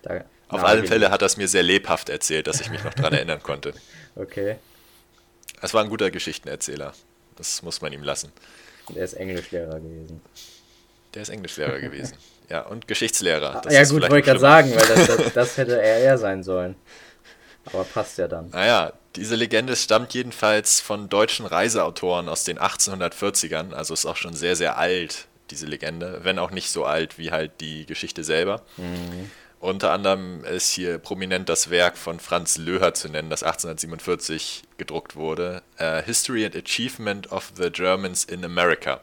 [0.03, 2.95] Da, Auf alle Fälle hat er es mir sehr lebhaft erzählt, dass ich mich noch
[2.95, 3.75] daran erinnern konnte.
[4.15, 4.57] Okay.
[5.63, 6.93] Es war ein guter Geschichtenerzähler.
[7.37, 8.31] Das muss man ihm lassen.
[8.91, 10.21] Der ist Englischlehrer gewesen.
[11.15, 12.17] Der ist Englischlehrer gewesen.
[12.49, 13.63] Ja, und Geschichtslehrer.
[13.65, 16.43] Das ja, gut, wollte ich gerade sagen, weil das, das, das, hätte er eher sein
[16.43, 16.75] sollen.
[17.65, 18.51] Aber passt ja dann.
[18.51, 23.73] Naja, diese Legende stammt jedenfalls von deutschen Reiseautoren aus den 1840ern.
[23.73, 26.21] Also ist auch schon sehr, sehr alt, diese Legende.
[26.25, 28.61] Wenn auch nicht so alt wie halt die Geschichte selber.
[28.77, 29.31] Mhm.
[29.63, 35.15] Unter anderem ist hier prominent das Werk von Franz Löher zu nennen, das 1847 gedruckt
[35.15, 35.63] wurde.
[35.81, 39.01] Uh, History and Achievement of the Germans in America.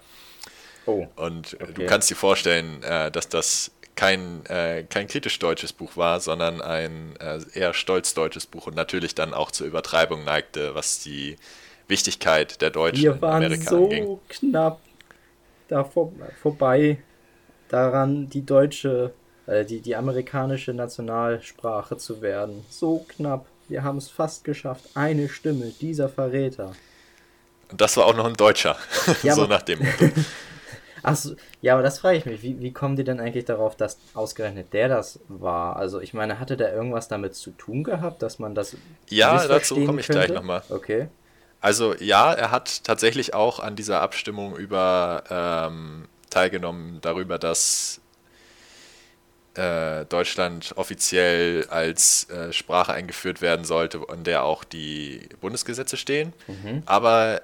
[0.86, 1.74] Oh, Und okay.
[1.74, 6.62] du kannst dir vorstellen, uh, dass das kein, äh, kein kritisch deutsches Buch war, sondern
[6.62, 11.38] ein äh, eher stolz deutsches Buch und natürlich dann auch zur Übertreibung neigte, was die
[11.88, 14.20] Wichtigkeit der Deutschen Wir waren in Amerika so anging.
[14.28, 14.82] knapp
[15.70, 16.98] da vor, vorbei
[17.70, 19.14] daran, die deutsche,
[19.50, 22.64] äh, die, die amerikanische Nationalsprache zu werden.
[22.70, 23.46] So knapp.
[23.68, 24.86] Wir haben es fast geschafft.
[24.94, 26.74] Eine Stimme, dieser Verräter.
[27.72, 28.78] Und das war auch noch ein Deutscher.
[29.24, 30.10] Ja, so nach dem Motto.
[31.02, 32.44] Achso, ja, aber das frage ich mich.
[32.44, 35.78] Wie, wie kommen die denn eigentlich darauf, dass ausgerechnet der das war?
[35.78, 38.76] Also, ich meine, hatte der irgendwas damit zu tun gehabt, dass man das.
[39.08, 40.26] Ja, dazu komme ich könnte?
[40.26, 40.62] gleich nochmal.
[40.70, 41.08] Okay.
[41.62, 47.99] Also, ja, er hat tatsächlich auch an dieser Abstimmung über ähm, teilgenommen, darüber, dass
[49.60, 56.34] äh, Deutschland offiziell als äh, Sprache eingeführt werden sollte, an der auch die Bundesgesetze stehen.
[56.48, 56.84] Mhm.
[56.86, 57.42] Aber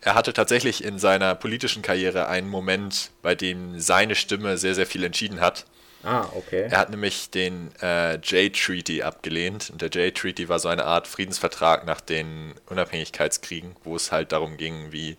[0.00, 4.86] er hatte tatsächlich in seiner politischen Karriere einen Moment, bei dem seine Stimme sehr, sehr
[4.86, 5.66] viel entschieden hat.
[6.02, 6.68] Ah, okay.
[6.70, 9.70] Er hat nämlich den äh, Jay-Treaty abgelehnt.
[9.70, 14.56] Und der Jay-Treaty war so eine Art Friedensvertrag nach den Unabhängigkeitskriegen, wo es halt darum
[14.56, 15.16] ging, wie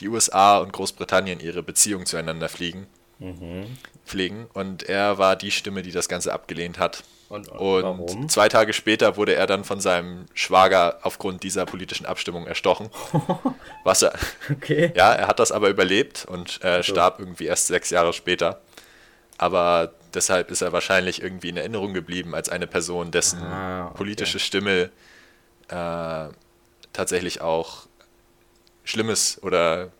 [0.00, 2.86] die USA und Großbritannien ihre Beziehungen zueinander fliegen,
[3.22, 3.76] mhm.
[4.04, 4.46] pflegen.
[4.52, 7.04] Und er war die Stimme, die das Ganze abgelehnt hat.
[7.28, 12.04] Und, und, und zwei Tage später wurde er dann von seinem Schwager aufgrund dieser politischen
[12.04, 12.90] Abstimmung erstochen.
[13.84, 14.12] Was er,
[14.50, 14.92] okay.
[14.94, 16.92] Ja, er hat das aber überlebt und äh, so.
[16.92, 18.60] starb irgendwie erst sechs Jahre später.
[19.38, 23.96] Aber deshalb ist er wahrscheinlich irgendwie in Erinnerung geblieben als eine Person, dessen ah, okay.
[23.96, 24.90] politische Stimme
[25.68, 26.28] äh,
[26.92, 27.86] tatsächlich auch
[28.84, 29.90] Schlimmes oder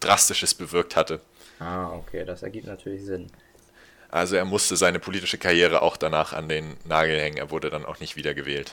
[0.00, 1.20] Drastisches bewirkt hatte.
[1.62, 3.28] Ah, okay, das ergibt natürlich Sinn.
[4.10, 7.36] Also er musste seine politische Karriere auch danach an den Nagel hängen.
[7.36, 8.72] Er wurde dann auch nicht wiedergewählt.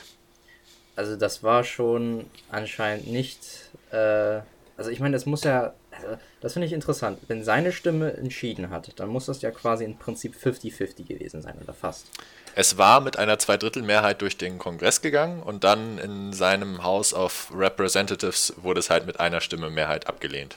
[0.96, 3.70] Also das war schon anscheinend nicht.
[3.92, 4.40] Äh,
[4.76, 5.72] also ich meine, das muss ja.
[5.92, 7.18] Also das finde ich interessant.
[7.28, 11.56] Wenn seine Stimme entschieden hat, dann muss das ja quasi im Prinzip 50-50 gewesen sein
[11.62, 12.06] oder fast.
[12.54, 17.52] Es war mit einer Zweidrittelmehrheit durch den Kongress gegangen und dann in seinem House of
[17.54, 20.56] Representatives wurde es halt mit einer Stimme Mehrheit abgelehnt.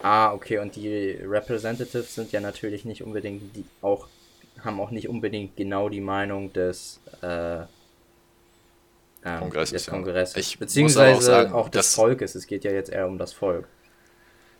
[0.00, 4.06] Ah, okay, und die Representatives sind ja natürlich nicht unbedingt die auch,
[4.64, 7.62] haben auch nicht unbedingt genau die Meinung des, äh,
[9.24, 10.34] ähm, Kongresses, des Kongresses.
[10.34, 10.40] Ja.
[10.40, 12.34] Ich Beziehungsweise auch, sagen, auch des Volkes.
[12.34, 13.66] Es geht ja jetzt eher um das Volk.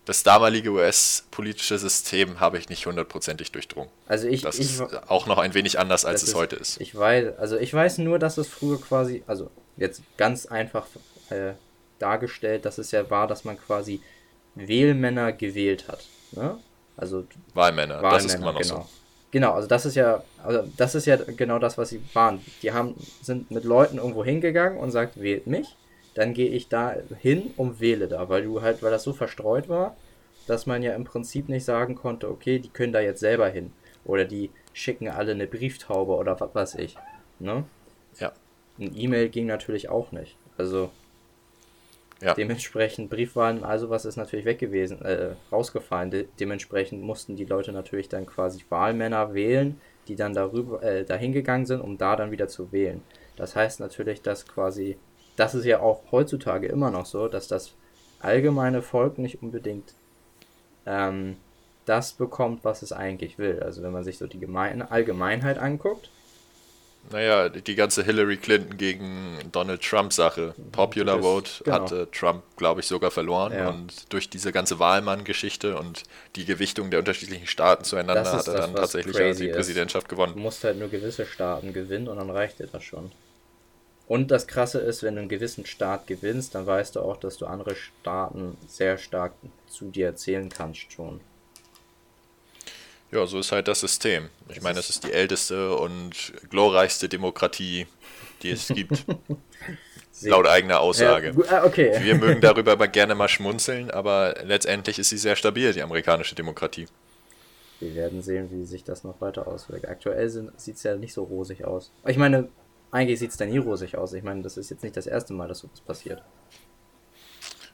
[0.04, 3.90] Das damalige US-politische System habe ich nicht hundertprozentig durchdrungen.
[4.06, 6.80] Also ich, das ich, ist auch noch ein wenig anders, als es ist, heute ist.
[6.80, 10.86] Ich weiß, also ich weiß nur, dass es früher quasi, also jetzt ganz einfach
[11.28, 11.52] äh,
[11.98, 14.00] dargestellt, dass es ja war, dass man quasi
[14.66, 16.04] Wählmänner gewählt hat.
[16.32, 16.58] Ne?
[16.96, 18.80] Also Wahlmänner, Wahlmänner, das ist immer noch genau.
[18.80, 18.86] so.
[19.30, 22.40] Genau, also das ist ja, also das ist ja genau das, was sie waren.
[22.62, 25.76] Die haben, sind mit Leuten irgendwo hingegangen und sagt, wählt mich.
[26.14, 29.68] Dann gehe ich da hin und wähle da, weil du halt, weil das so verstreut
[29.68, 29.96] war,
[30.46, 33.70] dass man ja im Prinzip nicht sagen konnte, okay, die können da jetzt selber hin.
[34.04, 36.96] Oder die schicken alle eine Brieftaube oder was weiß ich.
[37.38, 37.64] Ne?
[38.18, 38.32] Ja.
[38.78, 40.36] Ein E-Mail ging natürlich auch nicht.
[40.56, 40.90] Also
[42.20, 42.34] ja.
[42.34, 46.10] Dementsprechend Briefwahlen, also was ist natürlich weg gewesen, äh, rausgefallen.
[46.10, 51.32] De dementsprechend mussten die Leute natürlich dann quasi Wahlmänner wählen, die dann darüber äh, dahin
[51.32, 53.02] gegangen sind, um da dann wieder zu wählen.
[53.36, 54.98] Das heißt natürlich, dass quasi,
[55.36, 57.74] das ist ja auch heutzutage immer noch so, dass das
[58.18, 59.94] allgemeine Volk nicht unbedingt
[60.86, 61.36] ähm,
[61.84, 63.60] das bekommt, was es eigentlich will.
[63.62, 66.10] Also wenn man sich so die Gemein Allgemeinheit anguckt,
[67.10, 70.54] naja, die ganze Hillary Clinton gegen Donald Trump-Sache.
[70.72, 71.76] Popular das, Vote genau.
[71.76, 73.52] hatte Trump, glaube ich, sogar verloren.
[73.52, 73.68] Ja.
[73.68, 76.02] Und durch diese ganze Wahlmann-Geschichte und
[76.36, 80.10] die Gewichtung der unterschiedlichen Staaten zueinander hat er das, dann tatsächlich die Präsidentschaft ist.
[80.10, 80.34] gewonnen.
[80.34, 83.12] Du musst halt nur gewisse Staaten gewinnen und dann reicht dir das schon.
[84.06, 87.36] Und das Krasse ist, wenn du einen gewissen Staat gewinnst, dann weißt du auch, dass
[87.36, 89.34] du andere Staaten sehr stark
[89.66, 91.20] zu dir erzählen kannst schon.
[93.10, 94.28] Ja, so ist halt das System.
[94.48, 97.86] Ich meine, es ist die älteste und glorreichste Demokratie,
[98.42, 99.04] die es gibt.
[100.22, 101.32] laut eigener Aussage.
[101.36, 101.98] Ja, ah, okay.
[102.02, 106.34] Wir mögen darüber aber gerne mal schmunzeln, aber letztendlich ist sie sehr stabil, die amerikanische
[106.34, 106.86] Demokratie.
[107.80, 109.86] Wir werden sehen, wie sich das noch weiter auswirkt.
[109.86, 111.92] Aktuell sieht es ja nicht so rosig aus.
[112.06, 112.48] Ich meine,
[112.90, 114.12] eigentlich sieht es da nie rosig aus.
[114.14, 116.22] Ich meine, das ist jetzt nicht das erste Mal, dass sowas passiert.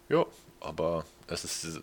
[0.09, 0.27] Ja,
[0.61, 1.81] aber es ist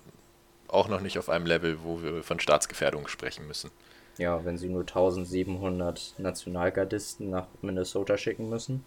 [0.71, 3.71] auch noch nicht auf einem Level, wo wir von Staatsgefährdung sprechen müssen.
[4.17, 8.83] Ja, wenn sie nur 1700 Nationalgardisten nach Minnesota schicken müssen.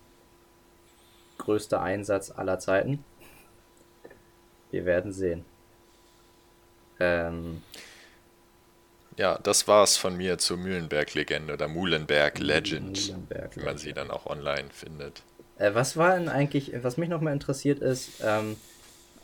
[1.39, 3.05] Größter Einsatz aller Zeiten.
[4.71, 5.45] Wir werden sehen.
[7.01, 7.63] Ähm,
[9.17, 14.27] ja, das war's von mir zur Mühlenberg-Legende oder Muhlenberg-Legend, Mühlenberg wie man sie dann auch
[14.27, 15.23] online findet.
[15.59, 18.57] Äh, was war denn eigentlich, was mich nochmal interessiert ist, ähm,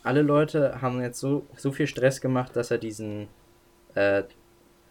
[0.02, 3.28] alle Leute haben jetzt so, so viel Stress gemacht, dass er diesen
[3.94, 4.22] äh,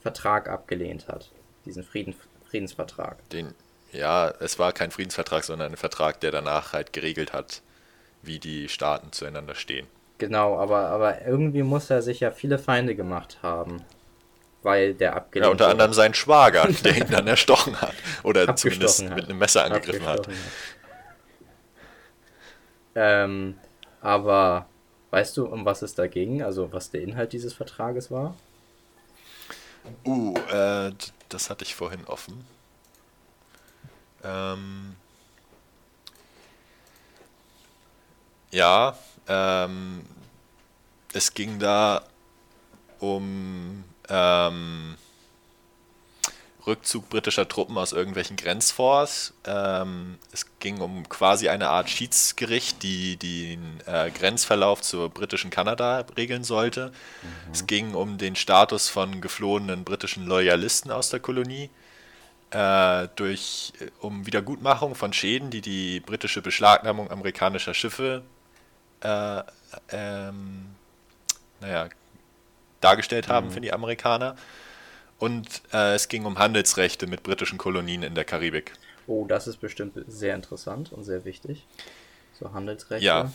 [0.01, 1.31] Vertrag abgelehnt hat.
[1.65, 2.15] Diesen Frieden,
[2.49, 3.17] Friedensvertrag.
[3.29, 3.53] Den,
[3.91, 7.61] ja, es war kein Friedensvertrag, sondern ein Vertrag, der danach halt geregelt hat,
[8.21, 9.87] wie die Staaten zueinander stehen.
[10.19, 13.83] Genau, aber, aber irgendwie muss er sich ja viele Feinde gemacht haben.
[14.61, 15.71] Weil der abgelehnt Ja, unter wurde.
[15.71, 17.93] anderem sein Schwager, der ihn dann erstochen hat.
[18.23, 19.15] Oder zumindest hat.
[19.15, 20.27] mit einem Messer angegriffen hat.
[20.27, 20.33] hat.
[22.95, 23.57] Ähm,
[24.01, 24.67] aber
[25.11, 26.41] weißt du, um was es da ging?
[26.41, 28.35] Also was der Inhalt dieses Vertrages war?
[30.05, 30.91] Uh, äh,
[31.29, 32.45] das hatte ich vorhin offen.
[34.23, 34.95] Ähm,
[38.51, 38.97] ja,
[39.27, 40.05] ähm,
[41.13, 42.03] es ging da
[42.99, 44.95] um ähm,
[46.69, 49.33] Rückzug britischer Truppen aus irgendwelchen Grenzforts.
[49.45, 56.05] Ähm, es ging um quasi eine Art Schiedsgericht, die den äh, Grenzverlauf zur britischen Kanada
[56.15, 56.87] regeln sollte.
[56.87, 57.51] Mhm.
[57.51, 61.69] Es ging um den Status von geflohenen britischen Loyalisten aus der Kolonie.
[62.51, 68.23] Äh, durch, äh, um Wiedergutmachung von Schäden, die die britische Beschlagnahmung amerikanischer Schiffe
[69.01, 69.43] äh,
[69.91, 70.75] ähm,
[71.59, 71.89] naja,
[72.81, 73.51] dargestellt haben mhm.
[73.51, 74.35] für die Amerikaner.
[75.19, 78.73] Und äh, es ging um Handelsrechte mit britischen Kolonien in der Karibik.
[79.05, 81.65] Oh, das ist bestimmt sehr interessant und sehr wichtig.
[82.39, 83.05] So Handelsrechte.
[83.05, 83.31] Ja.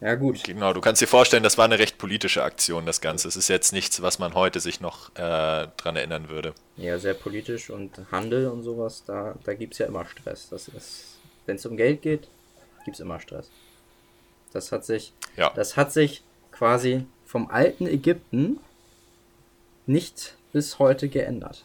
[0.00, 0.44] Ja, gut.
[0.44, 3.26] Genau, du kannst dir vorstellen, das war eine recht politische Aktion, das Ganze.
[3.26, 6.52] Es ist jetzt nichts, was man heute sich noch äh, dran erinnern würde.
[6.76, 10.48] Ja, sehr politisch und Handel und sowas, da, da gibt es ja immer Stress.
[10.50, 12.28] Das ist, wenn es um Geld geht,
[12.84, 13.50] gibt es immer Stress.
[14.52, 15.50] Das hat sich, ja.
[15.54, 18.58] das hat sich quasi vom alten Ägypten
[19.86, 21.64] nicht bis heute geändert.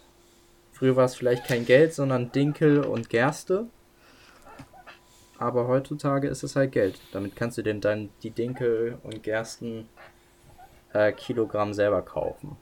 [0.71, 3.67] Früher war es vielleicht kein Geld, sondern Dinkel und Gerste.
[5.37, 6.99] Aber heutzutage ist es halt Geld.
[7.11, 9.87] Damit kannst du denn dann die Dinkel und Gersten
[10.93, 12.57] äh, Kilogramm selber kaufen.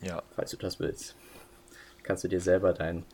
[0.00, 0.22] Ja.
[0.34, 1.16] Falls du das willst.
[2.02, 3.04] Kannst du dir selber dein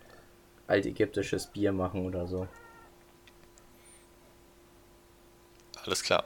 [0.67, 2.49] altägyptisches Bier machen oder so.
[5.85, 6.25] Alles klar.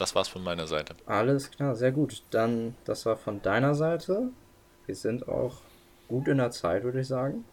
[0.00, 0.96] Das war's von meiner Seite.
[1.04, 2.22] Alles klar, sehr gut.
[2.30, 4.30] Dann, das war von deiner Seite.
[4.86, 5.60] Wir sind auch
[6.08, 7.44] gut in der Zeit, würde ich sagen.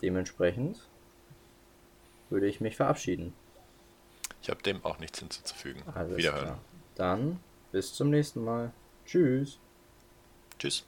[0.00, 0.88] Dementsprechend
[2.30, 3.34] würde ich mich verabschieden.
[4.40, 5.82] Ich habe dem auch nichts hinzuzufügen.
[5.92, 6.44] Alles Wiederhören.
[6.44, 6.58] Klar.
[6.94, 7.40] Dann
[7.72, 8.70] bis zum nächsten Mal.
[9.06, 9.58] Tschüss.
[10.56, 10.86] Tschüss.